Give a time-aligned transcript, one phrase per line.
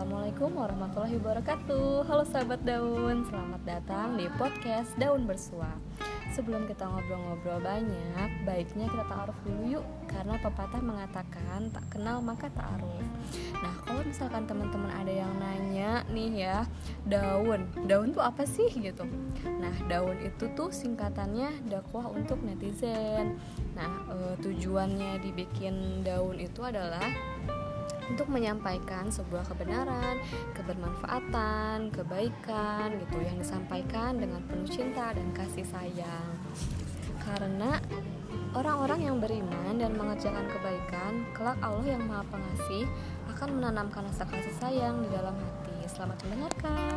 [0.00, 2.08] Assalamualaikum warahmatullahi wabarakatuh.
[2.08, 5.76] Halo sahabat daun, selamat datang di podcast Daun Bersua.
[6.32, 12.48] Sebelum kita ngobrol-ngobrol banyak, baiknya kita ta'aruf dulu yuk Karena pepatah mengatakan tak kenal maka
[12.48, 13.04] ta'aruf.
[13.60, 16.58] Nah kalau misalkan teman-teman ada yang nanya nih ya
[17.04, 19.04] Daun, daun tuh apa sih gitu?
[19.60, 23.36] Nah daun itu tuh singkatannya dakwah untuk netizen.
[23.76, 27.04] Nah e, tujuannya dibikin daun itu adalah
[28.10, 30.18] untuk menyampaikan sebuah kebenaran,
[30.58, 36.30] kebermanfaatan, kebaikan gitu yang disampaikan dengan penuh cinta dan kasih sayang.
[37.22, 37.78] Karena
[38.58, 42.84] orang-orang yang beriman dan mengerjakan kebaikan, kelak Allah yang Maha Pengasih
[43.30, 45.86] akan menanamkan rasa kasih sayang di dalam hati.
[45.86, 46.89] Selamat mendengarkan.